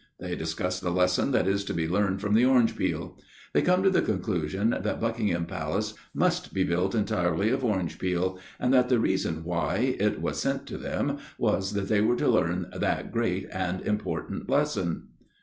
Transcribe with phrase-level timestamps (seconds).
[0.19, 3.19] They discuss the lesson that is to be learned from the orange peel:
[3.53, 8.39] they come to the conclusion that Buckingham Palace must be built entirely of orange peel,
[8.59, 12.27] and that the reason why it was sent to them was that they were to
[12.27, 15.09] learn that great and important lesson."